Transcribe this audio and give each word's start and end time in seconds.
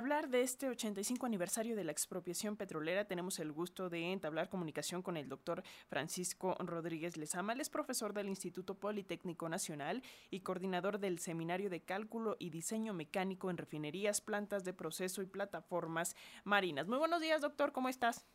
hablar 0.00 0.28
de 0.30 0.40
este 0.40 0.66
85 0.66 1.26
aniversario 1.26 1.76
de 1.76 1.84
la 1.84 1.92
expropiación 1.92 2.56
petrolera, 2.56 3.04
tenemos 3.04 3.38
el 3.38 3.52
gusto 3.52 3.90
de 3.90 4.12
entablar 4.12 4.48
comunicación 4.48 5.02
con 5.02 5.18
el 5.18 5.28
doctor 5.28 5.62
Francisco 5.90 6.56
Rodríguez 6.58 7.18
Lezama. 7.18 7.52
Él 7.52 7.60
es 7.60 7.68
profesor 7.68 8.14
del 8.14 8.30
Instituto 8.30 8.74
Politécnico 8.80 9.50
Nacional 9.50 10.02
y 10.30 10.40
coordinador 10.40 11.00
del 11.00 11.18
Seminario 11.18 11.68
de 11.68 11.82
Cálculo 11.82 12.36
y 12.38 12.48
Diseño 12.48 12.94
Mecánico 12.94 13.50
en 13.50 13.58
Refinerías, 13.58 14.22
Plantas 14.22 14.64
de 14.64 14.72
Proceso 14.72 15.20
y 15.20 15.26
Plataformas 15.26 16.16
Marinas. 16.44 16.88
Muy 16.88 16.96
buenos 16.96 17.20
días, 17.20 17.42
doctor, 17.42 17.72
¿cómo 17.72 17.90
estás? 17.90 18.26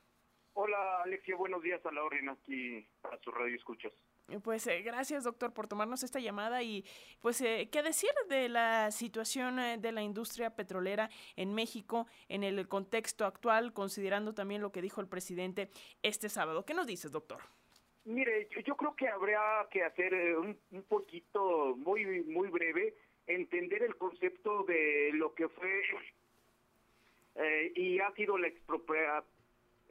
Hola, 0.54 1.02
Alexia, 1.04 1.36
buenos 1.36 1.64
días 1.64 1.84
a 1.84 1.92
la 1.92 2.04
orden 2.04 2.30
aquí 2.30 2.88
a 3.12 3.18
su 3.24 3.32
radio 3.32 3.56
escuchas. 3.56 3.92
Pues 4.44 4.66
eh, 4.66 4.82
gracias, 4.82 5.24
doctor, 5.24 5.54
por 5.54 5.68
tomarnos 5.68 6.02
esta 6.02 6.20
llamada 6.20 6.64
y 6.64 6.84
pues 7.22 7.42
eh, 7.42 7.70
qué 7.72 7.84
decir 7.84 8.10
de 8.28 8.50
la 8.50 8.90
situación 8.90 9.60
eh, 9.60 9.78
de 9.78 9.92
la 9.92 10.02
industria 10.02 10.56
petrolera 10.56 11.10
en 11.36 11.54
México 11.54 12.08
en 12.28 12.44
el 12.44 12.68
contexto 12.68 13.26
actual, 13.26 13.72
considerando 13.72 14.34
también 14.34 14.62
lo 14.62 14.72
que 14.72 14.82
dijo 14.82 15.00
el 15.00 15.08
presidente 15.08 15.70
este 16.02 16.30
sábado. 16.30 16.66
¿Qué 16.66 16.74
nos 16.74 16.88
dices, 16.88 17.12
doctor? 17.12 17.42
Mire, 18.06 18.48
yo, 18.66 18.76
creo 18.76 18.96
que 18.96 19.08
habría 19.08 19.42
que 19.70 19.84
hacer 19.84 20.14
un, 20.38 20.58
poquito, 20.88 21.76
muy, 21.78 22.24
muy 22.24 22.50
breve, 22.50 22.96
entender 23.28 23.84
el 23.84 23.96
concepto 23.96 24.64
de 24.64 25.12
lo 25.14 25.34
que 25.34 25.50
fue 25.50 25.82
y 27.76 28.00
ha 28.00 28.12
sido 28.14 28.38
la, 28.38 28.48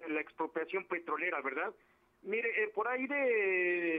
la 0.08 0.20
expropiación 0.20 0.86
petrolera, 0.86 1.40
¿verdad? 1.40 1.74
Mire, 2.24 2.48
eh, 2.62 2.68
por 2.68 2.88
ahí 2.88 3.06
de, 3.06 3.96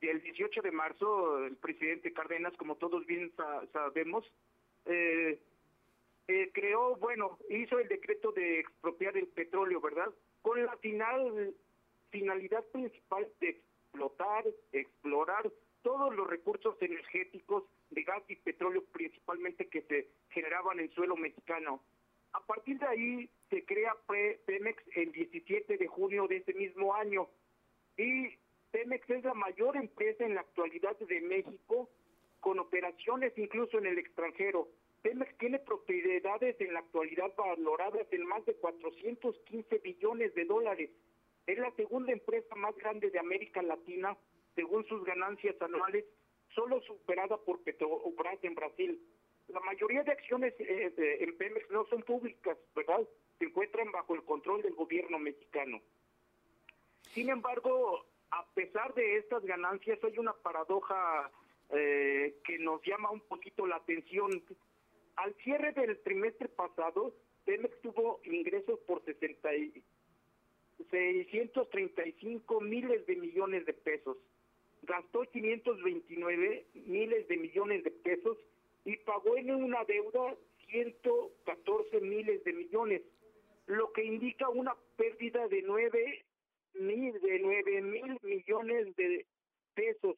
el, 0.00 0.22
18 0.22 0.60
de 0.60 0.72
marzo, 0.72 1.44
el 1.44 1.56
presidente 1.56 2.12
Cárdenas, 2.12 2.56
como 2.56 2.76
todos 2.76 3.06
bien 3.06 3.32
sabemos, 3.72 4.24
eh, 4.86 5.38
eh, 6.26 6.50
creó, 6.52 6.96
bueno, 6.96 7.38
hizo 7.48 7.78
el 7.78 7.88
decreto 7.88 8.32
de 8.32 8.60
expropiar 8.60 9.16
el 9.16 9.28
petróleo, 9.28 9.80
¿verdad? 9.80 10.12
Con 10.42 10.64
la 10.64 10.76
final 10.78 11.54
finalidad 12.10 12.64
principal 12.72 13.28
de 13.40 13.50
explotar, 13.50 14.44
explorar 14.72 15.50
todos 15.82 16.14
los 16.14 16.26
recursos 16.28 16.76
energéticos 16.80 17.64
de 17.90 18.02
gas 18.02 18.22
y 18.28 18.36
petróleo 18.36 18.82
principalmente 18.92 19.68
que 19.68 19.82
se 19.82 20.08
generaban 20.30 20.78
en 20.78 20.86
el 20.86 20.94
suelo 20.94 21.16
mexicano. 21.16 21.82
A 22.32 22.40
partir 22.40 22.78
de 22.78 22.86
ahí 22.86 23.30
se 23.50 23.64
crea 23.64 23.96
Pemex 24.46 24.82
el 24.94 25.12
17 25.12 25.76
de 25.76 25.86
junio 25.86 26.26
de 26.28 26.36
ese 26.36 26.54
mismo 26.54 26.94
año 26.94 27.28
y 27.96 28.28
Pemex 28.70 29.08
es 29.10 29.24
la 29.24 29.34
mayor 29.34 29.76
empresa 29.76 30.24
en 30.24 30.34
la 30.34 30.42
actualidad 30.42 30.96
de 30.98 31.20
México 31.20 31.88
con 32.40 32.58
operaciones 32.58 33.32
incluso 33.36 33.78
en 33.78 33.86
el 33.86 33.98
extranjero. 33.98 34.68
Pemex 35.02 35.36
tiene 35.38 35.58
propiedades 35.58 36.60
en 36.60 36.74
la 36.74 36.80
actualidad 36.80 37.34
valoradas 37.36 38.06
en 38.10 38.26
más 38.26 38.44
de 38.46 38.54
415 38.54 39.78
billones 39.78 40.34
de 40.34 40.44
dólares. 40.44 40.90
Es 41.46 41.58
la 41.58 41.70
segunda 41.76 42.12
empresa 42.12 42.54
más 42.56 42.76
grande 42.76 43.10
de 43.10 43.18
América 43.18 43.62
Latina 43.62 44.16
según 44.54 44.84
sus 44.86 45.04
ganancias 45.04 45.54
anuales, 45.62 46.04
solo 46.54 46.80
superada 46.82 47.36
por 47.38 47.62
Petrobras 47.62 48.38
en 48.42 48.54
Brasil. 48.56 49.00
La 49.48 49.60
mayoría 49.60 50.02
de 50.02 50.12
acciones 50.12 50.54
eh, 50.58 50.92
en 51.20 51.36
Pemex 51.36 51.70
no 51.70 51.86
son 51.86 52.02
públicas, 52.02 52.56
¿verdad? 52.74 53.00
Se 53.38 53.46
encuentran 53.46 53.90
bajo 53.92 54.14
el 54.14 54.22
control 54.24 54.62
del 54.62 54.74
gobierno 54.74 55.18
mexicano. 55.18 55.80
Sin 57.14 57.30
embargo, 57.30 58.04
a 58.30 58.46
pesar 58.54 58.92
de 58.94 59.16
estas 59.16 59.42
ganancias, 59.44 59.98
hay 60.04 60.18
una 60.18 60.34
paradoja 60.34 61.30
eh, 61.70 62.36
que 62.44 62.58
nos 62.58 62.82
llama 62.84 63.10
un 63.10 63.20
poquito 63.20 63.66
la 63.66 63.76
atención. 63.76 64.42
Al 65.16 65.34
cierre 65.36 65.72
del 65.72 65.98
trimestre 66.02 66.48
pasado, 66.48 67.14
Pemex 67.44 67.80
tuvo 67.80 68.20
ingresos 68.24 68.78
por 68.80 69.02
60 69.04 69.48
635 70.90 72.60
miles 72.60 73.06
de 73.06 73.16
millones 73.16 73.66
de 73.66 73.72
pesos, 73.72 74.16
gastó 74.82 75.22
529 75.22 76.66
miles 76.86 77.28
de 77.28 77.36
millones 77.36 77.84
de 77.84 77.90
pesos 77.90 78.38
y 78.88 78.96
pagó 78.96 79.36
en 79.36 79.50
una 79.50 79.84
deuda 79.84 80.34
114 80.70 82.00
miles 82.00 82.42
de 82.42 82.54
millones, 82.54 83.02
lo 83.66 83.92
que 83.92 84.02
indica 84.02 84.48
una 84.48 84.74
pérdida 84.96 85.46
de 85.48 85.60
nueve 85.60 86.24
mil 86.72 87.12
de 87.20 87.38
nueve 87.40 87.82
mil 87.82 88.18
millones 88.22 88.96
de 88.96 89.26
pesos. 89.74 90.16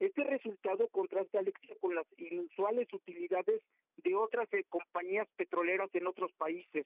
Este 0.00 0.22
resultado 0.24 0.86
contrasta 0.88 1.38
Alexia 1.38 1.74
con 1.80 1.94
las 1.94 2.06
inusuales 2.18 2.92
utilidades 2.92 3.62
de 3.96 4.14
otras 4.14 4.52
eh, 4.52 4.64
compañías 4.68 5.26
petroleras 5.36 5.88
en 5.94 6.06
otros 6.06 6.30
países. 6.34 6.84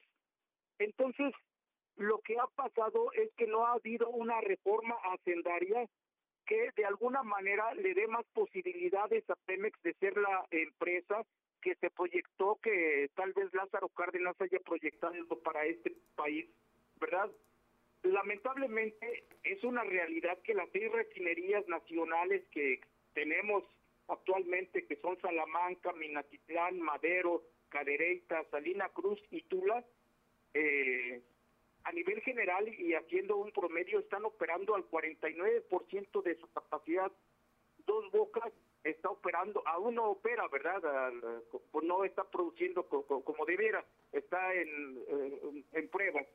Entonces, 0.79 1.33
lo 1.97 2.19
que 2.19 2.39
ha 2.39 2.47
pasado 2.47 3.11
es 3.11 3.29
que 3.35 3.47
no 3.47 3.65
ha 3.65 3.73
habido 3.73 4.07
una 4.07 4.39
reforma 4.39 4.95
hacendaria 5.11 5.85
que 6.45 6.71
de 6.75 6.85
alguna 6.85 7.23
manera 7.23 7.73
le 7.75 7.93
dé 7.93 8.07
más 8.07 8.25
posibilidades 8.33 9.29
a 9.29 9.35
Pemex 9.35 9.81
de 9.83 9.93
ser 9.95 10.15
la 10.17 10.45
empresa 10.51 11.25
que 11.61 11.75
se 11.75 11.89
proyectó 11.89 12.59
que 12.61 13.09
tal 13.15 13.33
vez 13.33 13.51
Lázaro 13.53 13.89
Cárdenas 13.89 14.39
haya 14.39 14.59
proyectado 14.59 15.39
para 15.43 15.65
este 15.65 15.93
país, 16.15 16.45
¿verdad? 16.99 17.31
Lamentablemente 18.03 19.23
es 19.43 19.63
una 19.63 19.83
realidad 19.83 20.37
que 20.43 20.53
las 20.53 20.69
seis 20.71 20.91
refinerías 20.91 21.67
nacionales 21.67 22.43
que 22.51 22.81
tenemos 23.13 23.63
actualmente, 24.07 24.85
que 24.85 24.97
son 24.97 25.19
Salamanca, 25.21 25.91
Minatitlán, 25.93 26.79
Madero, 26.79 27.41
Cadereyta, 27.69 28.43
Salina 28.51 28.89
Cruz 28.89 29.19
y 29.31 29.41
Tula, 29.43 29.83
general 32.35 32.67
y 32.67 32.93
haciendo 32.93 33.37
un 33.37 33.51
promedio 33.51 33.99
están 33.99 34.25
operando 34.25 34.75
al 34.75 34.83
49% 34.89 36.23
de 36.23 36.35
su 36.35 36.51
capacidad. 36.51 37.11
Dos 37.85 38.11
Bocas 38.11 38.51
está 38.83 39.09
operando, 39.09 39.63
aún 39.65 39.95
no 39.95 40.11
opera, 40.11 40.47
¿verdad? 40.47 40.81
Pues 41.71 41.85
no 41.85 42.03
está 42.03 42.23
produciendo 42.23 42.85
como 42.87 43.45
debiera, 43.45 43.83
está 44.11 44.53
en, 44.53 45.63
en 45.73 45.87
pruebas. 45.89 46.27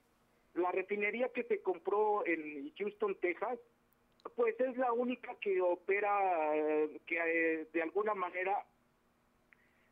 La 0.55 0.73
refinería 0.73 1.29
que 1.29 1.45
se 1.45 1.61
compró 1.61 2.27
en 2.27 2.73
Houston, 2.77 3.15
Texas, 3.21 3.59
pues 4.35 4.59
es 4.61 4.77
la 4.77 4.93
única 4.93 5.35
que 5.41 5.61
opera, 5.61 6.57
eh, 6.57 7.01
que 7.07 7.17
eh, 7.17 7.67
de 7.73 7.83
alguna 7.83 8.15
manera 8.15 8.65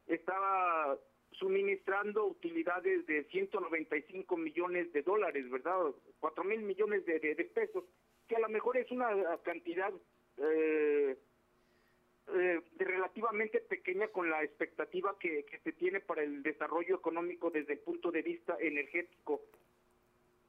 estaba 0.07 0.99
suministrando 1.33 2.27
utilidades 2.27 3.07
de 3.07 3.25
195 3.25 4.37
millones 4.37 4.93
de 4.93 5.03
dólares, 5.03 5.49
¿verdad? 5.51 5.79
4 6.21 6.45
mil 6.45 6.63
millones 6.63 7.05
de, 7.07 7.51
pesos, 7.55 7.85
que 8.27 8.37
a 8.37 8.41
lo 8.41 8.49
mejor 8.49 8.77
es 8.77 8.91
una 8.91 9.09
cantidad 9.43 9.93
eh, 10.39 11.17
eh, 12.35 12.61
relativamente 12.77 13.61
pequeña 13.61 14.09
con 14.09 14.29
la 14.29 14.43
expectativa 14.43 15.17
que, 15.19 15.47
se 15.65 15.73
tiene 15.73 16.01
para 16.01 16.23
el 16.23 16.43
desarrollo 16.43 16.97
económico 16.97 17.51
desde 17.51 17.75
el 17.75 17.79
punto 17.79 18.11
de 18.11 18.23
vista 18.23 18.57
energético. 18.61 19.41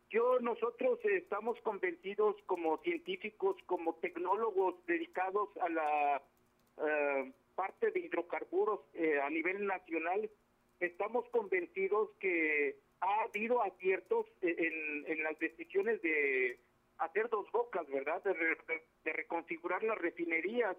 Yo, 0.10 0.40
nosotros 0.40 1.00
estamos 1.06 1.60
convencidos 1.62 2.36
como 2.48 2.80
científicos, 2.80 3.56
como 3.66 3.96
tecnólogos 3.96 4.76
dedicados 4.88 5.50
a 5.62 5.70
la 5.70 6.22
eh, 6.86 7.32
parte 7.56 7.92
de 7.92 8.00
hidrocarburos 8.00 8.82
eh, 8.94 9.22
a 9.22 9.30
nivel 9.30 9.66
nacional, 9.66 10.30
estamos 10.80 11.28
convencidos 11.30 12.10
que 12.20 12.78
ha 13.02 13.24
habido 13.24 13.62
aciertos 13.62 14.26
en, 14.42 15.24
las 15.24 15.38
decisiones 15.40 16.02
de 16.02 16.60
hacer 16.98 17.30
dos 17.30 17.50
bocas, 17.52 17.88
¿verdad? 17.90 18.22
De, 18.24 19.14
reconfigurar 19.14 19.84
las 19.84 19.98
refinerías, 19.98 20.76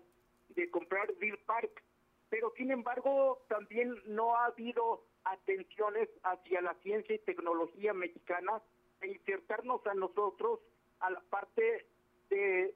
de 0.51 0.71
comprar 0.71 1.13
Bill 1.15 1.39
Park. 1.47 1.83
Pero 2.29 2.53
sin 2.57 2.71
embargo, 2.71 3.43
también 3.49 3.95
no 4.07 4.37
ha 4.37 4.47
habido 4.47 5.05
atenciones 5.25 6.09
hacia 6.23 6.61
la 6.63 6.75
ciencia 6.83 7.15
y 7.15 7.19
tecnología 7.19 7.93
mexicana 7.93 8.63
e 9.01 9.09
insertarnos 9.09 9.85
a 9.87 9.95
nosotros 9.95 10.61
a 11.01 11.11
la 11.11 11.21
parte 11.31 11.87
de 12.29 12.75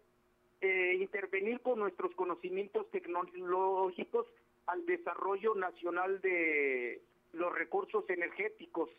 intervenir 0.99 1.61
con 1.61 1.79
nuestros 1.79 2.15
conocimientos 2.15 2.91
tecnológicos 2.91 4.26
al 4.67 4.85
desarrollo 4.87 5.55
nacional 5.55 6.21
de 6.23 7.03
los 7.35 7.53
recursos 7.55 8.09
energéticos. 8.09 8.91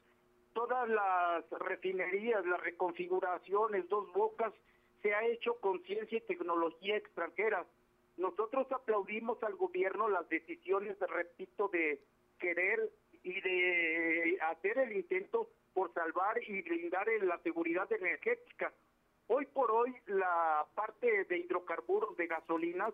Todas 0.53 0.87
las 0.89 1.49
refinerías, 1.59 2.45
las 2.45 2.61
reconfiguraciones, 2.61 3.87
dos 3.89 4.11
bocas, 4.13 4.53
se 5.01 5.13
ha 5.13 5.25
hecho 5.25 5.59
con 5.59 5.83
ciencia 5.83 6.17
y 6.17 6.21
tecnología 6.21 6.97
extranjera. 6.97 7.65
Nosotros 8.17 8.71
aplaudimos 8.71 9.41
al 9.43 9.55
gobierno 9.55 10.07
las 10.07 10.27
decisiones, 10.29 10.97
repito, 10.99 11.67
de 11.67 11.99
querer 12.39 12.89
y 13.23 13.41
de 13.41 14.37
hacer 14.41 14.77
el 14.77 14.95
intento 14.95 15.49
por 15.73 15.93
salvar 15.93 16.41
y 16.47 16.61
brindar 16.61 17.07
la 17.21 17.37
seguridad 17.39 17.91
energética. 17.91 18.73
Hoy 19.27 19.45
por 19.47 19.71
hoy 19.71 19.93
la 20.05 20.65
parte 20.75 21.25
de 21.25 21.39
hidrocarburos, 21.39 22.15
de 22.15 22.27
gasolinas, 22.27 22.93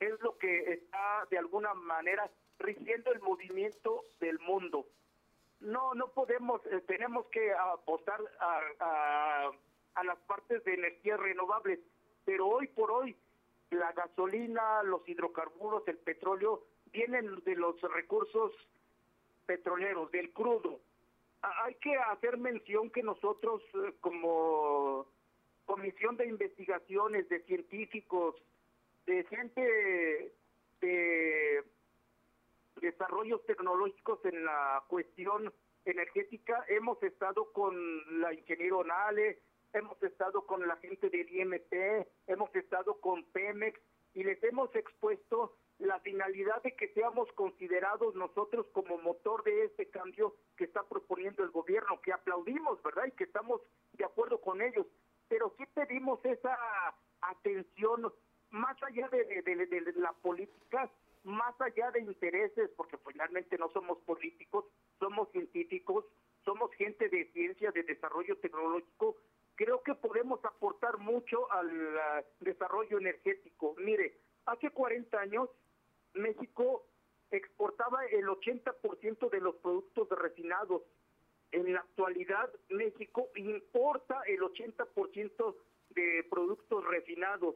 es 0.00 0.20
lo 0.20 0.38
que 0.38 0.72
está 0.72 1.26
de 1.30 1.38
alguna 1.38 1.74
manera 1.74 2.30
rigiendo 2.62 3.12
el 3.12 3.20
movimiento 3.20 4.04
del 4.20 4.38
mundo. 4.40 4.86
no, 5.60 5.94
no 5.94 6.08
podemos, 6.08 6.60
eh, 6.66 6.80
tenemos 6.86 7.26
que 7.26 7.52
apostar 7.52 8.20
a, 8.40 9.50
a, 9.94 10.04
las 10.04 10.18
partes 10.26 10.64
de 10.64 10.74
energías 10.74 11.20
renovables, 11.20 11.78
pero 12.24 12.48
hoy 12.48 12.66
por 12.68 12.90
hoy 12.90 13.16
la 13.70 13.92
gasolina, 13.92 14.82
los 14.82 15.08
hidrocarburos, 15.08 15.86
el 15.86 15.98
petróleo, 15.98 16.64
vienen 16.92 17.42
de 17.44 17.56
los 17.56 17.80
recursos 17.82 18.52
petroleros, 19.46 20.10
del 20.10 20.32
crudo. 20.32 20.80
hay 21.42 21.74
que 21.76 21.94
hacer 21.96 22.36
mención 22.38 22.90
que 22.90 23.02
nosotros 23.02 23.62
eh, 23.74 23.94
como 24.00 25.06
comisión 25.64 26.16
de 26.16 26.26
investigaciones, 26.26 27.28
de 27.28 27.40
científicos, 27.44 28.34
de 29.06 29.24
gente 29.24 30.32
de 30.80 31.64
desarrollos 32.80 33.44
tecnológicos 33.46 34.24
en 34.24 34.44
la 34.44 34.82
cuestión 34.88 35.52
energética. 35.84 36.64
Hemos 36.68 37.02
estado 37.02 37.52
con 37.52 38.20
la 38.20 38.32
ingeniero 38.32 38.84
Nale, 38.84 39.40
hemos 39.72 40.02
estado 40.02 40.46
con 40.46 40.66
la 40.66 40.76
gente 40.76 41.10
del 41.10 41.28
IMT, 41.28 42.06
hemos 42.26 42.54
estado 42.54 43.00
con 43.00 43.24
Pemex 43.32 43.80
y 44.14 44.24
les 44.24 44.42
hemos 44.42 44.74
expuesto 44.74 45.56
la 45.78 45.98
finalidad 46.00 46.62
de 46.62 46.76
que 46.76 46.88
seamos 46.88 47.30
considerados 47.32 48.14
nosotros 48.14 48.66
como 48.72 48.98
motor 48.98 49.42
de 49.42 49.64
este 49.64 49.88
cambio 49.88 50.36
que 50.56 50.64
está 50.64 50.82
proponiendo 50.84 51.42
el 51.42 51.50
gobierno, 51.50 52.00
que 52.00 52.12
aplaudimos, 52.12 52.80
¿verdad? 52.82 53.06
Y 53.06 53.12
que 53.12 53.24
estamos 53.24 53.60
de 53.94 54.04
acuerdo 54.04 54.40
con 54.40 54.60
ellos. 54.60 54.86
Pero 55.28 55.52
sí 55.58 55.64
pedimos 55.74 56.24
esa 56.24 56.56
atención 57.22 58.12
más 58.50 58.80
allá 58.82 59.08
de, 59.08 59.24
de 59.42 59.92
la 59.96 60.12
política, 60.12 60.90
más 61.24 61.58
allá 61.60 61.90
de 61.90 62.00
intereses, 62.00 62.70
porque 62.76 62.98
finalmente 62.98 63.56
no 63.58 63.70
somos 63.70 63.98
políticos, 64.00 64.64
somos 64.98 65.30
científicos, 65.30 66.04
somos 66.44 66.72
gente 66.74 67.08
de 67.08 67.30
ciencia, 67.32 67.70
de 67.70 67.84
desarrollo 67.84 68.36
tecnológico, 68.38 69.16
creo 69.54 69.82
que 69.82 69.94
podemos 69.94 70.44
aportar 70.44 70.98
mucho 70.98 71.50
al 71.52 71.70
desarrollo 72.40 72.98
energético. 72.98 73.74
Mire, 73.78 74.18
hace 74.46 74.70
40 74.70 75.18
años 75.18 75.48
México 76.14 76.84
exportaba 77.30 78.04
el 78.06 78.26
80% 78.26 79.30
de 79.30 79.40
los 79.40 79.56
productos 79.56 80.08
refinados. 80.10 80.82
En 81.52 81.72
la 81.72 81.80
actualidad 81.80 82.50
México 82.70 83.28
importa 83.36 84.22
el 84.26 84.40
80% 84.40 85.54
de 85.90 86.26
productos 86.30 86.84
refinados 86.86 87.54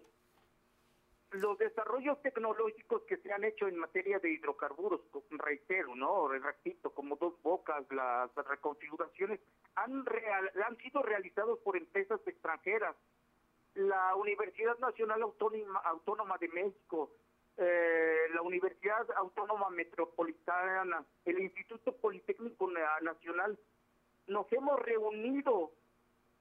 los 1.33 1.59
desarrollos 1.59 2.21
tecnológicos 2.23 3.03
que 3.03 3.17
se 3.19 3.33
han 3.33 3.45
hecho 3.45 3.67
en 3.67 3.77
materia 3.79 4.19
de 4.19 4.31
hidrocarburos, 4.31 5.01
reitero, 5.31 5.95
¿no? 5.95 6.29
Repito, 6.29 6.91
como 6.91 7.17
dos 7.17 7.41
bocas, 7.43 7.85
las 7.91 8.33
reconfiguraciones 8.35 9.41
han, 9.75 10.05
han 10.67 10.77
sido 10.79 11.03
realizados 11.03 11.59
por 11.61 11.77
empresas 11.77 12.21
extranjeras. 12.27 12.97
La 13.75 14.15
Universidad 14.15 14.79
Nacional 14.79 15.23
Autónoma, 15.23 15.81
Autónoma 15.81 16.39
de 16.39 16.49
México, 16.49 17.11
eh, 17.59 18.29
la 18.33 18.43
Universidad 18.43 19.07
Autónoma 19.17 19.69
Metropolitana, 19.71 21.05
el 21.25 21.41
Instituto 21.41 21.95
Politécnico 21.97 22.71
Nacional, 23.03 23.59
nos 24.29 24.51
hemos 24.53 24.79
reunido 24.81 25.73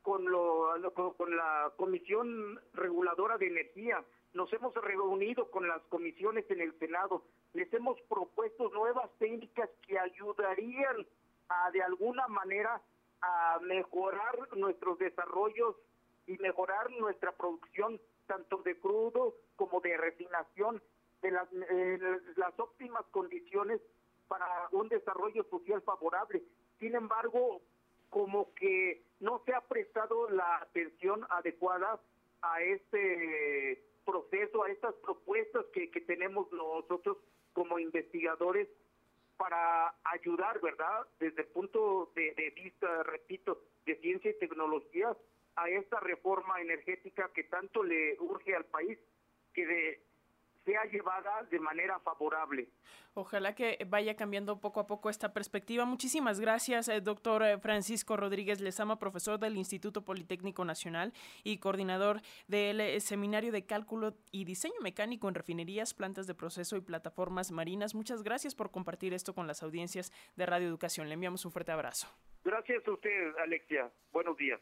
con, 0.02 0.26
lo, 0.26 0.94
con 1.18 1.36
la 1.36 1.74
Comisión 1.76 2.60
Reguladora 2.74 3.38
de 3.38 3.48
Energía 3.48 4.04
nos 4.36 4.52
hemos 4.52 4.76
reunido 4.76 5.50
con 5.50 5.68
las 5.68 5.82
comisiones 5.84 6.46
en 6.52 6.60
el 6.60 6.78
Senado, 6.78 7.24
les 7.54 7.74
hemos 7.74 8.00
propuesto 8.02 8.70
nuevas 8.70 9.10
técnicas 9.18 9.70
que 9.88 9.98
ayudarían 9.98 11.08
a 11.48 11.72
de 11.72 11.82
alguna 11.82 12.28
manera 12.28 12.82
a 13.22 13.60
mejorar 13.62 14.56
nuestros 14.58 15.00
desarrollos 15.00 15.78
y 16.28 16.38
mejorar 16.38 16.92
nuestra 16.92 17.32
producción 17.32 18.00
tanto 18.28 18.58
de 18.58 18.78
crudo 18.78 19.36
como 19.56 19.80
de 19.80 19.96
refinación 19.96 20.84
de 21.22 21.32
las, 21.32 21.48
las 22.36 22.60
óptimas 22.60 23.06
condiciones 23.12 23.80
para 24.28 24.68
un 24.72 24.90
desarrollo 24.90 25.46
social 25.50 25.82
favorable. 25.82 26.44
Sin 26.80 26.94
embargo, 26.94 27.62
como 28.10 28.54
que 28.56 29.04
no 29.22 29.42
se 29.46 29.54
ha 29.54 29.62
prestado 29.62 30.30
la 30.30 30.58
atención 30.58 31.26
adecuada 31.30 32.00
a 32.42 32.62
este 32.62 33.82
proceso, 34.06 34.64
a 34.64 34.72
estas 34.72 34.94
propuestas 34.96 35.66
que, 35.74 35.90
que 35.92 36.02
tenemos 36.02 36.52
nosotros 36.52 37.18
como 37.54 37.80
investigadores 37.80 38.68
para 39.38 39.94
ayudar, 40.06 40.62
¿verdad? 40.62 41.08
Desde 41.20 41.42
el 41.42 41.48
punto 41.50 42.12
de, 42.16 42.34
de, 42.36 42.52
vista, 42.52 43.04
repito, 43.04 43.62
de 43.86 43.96
ciencia 43.98 44.32
y 44.32 44.40
tecnología, 44.40 45.16
a 45.56 45.70
esta 45.70 46.00
reforma 46.00 46.62
energética 46.62 47.32
que 47.34 47.46
tanto 47.46 47.84
le 47.84 48.18
urge 48.20 48.56
al 48.56 48.66
país, 48.66 48.98
que 49.54 49.66
de, 49.66 50.02
sea 50.66 50.84
llevada 50.86 51.44
de 51.50 51.60
manera 51.60 52.00
favorable. 52.00 52.68
Ojalá 53.14 53.56
que 53.56 53.78
vaya 53.88 54.16
cambiando 54.16 54.60
poco 54.60 54.82
a 54.82 54.88
poco 54.88 55.10
esta 55.10 55.32
perspectiva. 55.32 55.86
Muchísimas 55.86 56.40
gracias, 56.40 56.90
eh, 56.90 57.00
doctor 57.00 57.44
eh, 57.44 57.58
Francisco 57.60 58.18
Rodríguez 58.18 58.60
Lezama, 58.60 59.00
profesor 59.00 59.40
del 59.40 59.56
Instituto 59.56 60.04
Politécnico 60.04 60.66
Nacional 60.66 61.14
y 61.44 61.60
coordinador 61.60 62.22
del 62.48 62.82
eh, 62.82 63.00
Seminario 63.00 63.54
de 63.54 63.66
Cálculo 63.66 64.18
y 64.32 64.44
Diseño 64.44 64.82
Mecánico 64.82 65.30
en 65.30 65.36
Refinerías, 65.36 65.94
Plantas 65.94 66.28
de 66.28 66.36
Proceso 66.36 66.76
y 66.76 66.82
Plataformas 66.82 67.52
Marinas. 67.52 67.96
Muchas 67.96 68.24
gracias 68.24 68.54
por 68.54 68.72
compartir 68.72 69.14
esto 69.14 69.34
con 69.34 69.48
las 69.48 69.64
audiencias 69.64 70.12
de 70.36 70.46
Radio 70.46 70.68
Educación. 70.68 71.08
Le 71.08 71.14
enviamos 71.14 71.46
un 71.46 71.52
fuerte 71.52 71.72
abrazo. 71.72 72.08
Gracias 72.44 72.86
a 72.88 72.92
usted, 72.92 73.38
Alexia. 73.38 73.90
Buenos 74.12 74.36
días. 74.36 74.60